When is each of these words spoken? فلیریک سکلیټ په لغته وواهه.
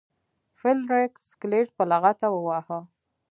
فلیریک 0.59 1.13
سکلیټ 1.29 1.67
په 1.77 1.83
لغته 1.91 2.27
وواهه. 2.31 2.79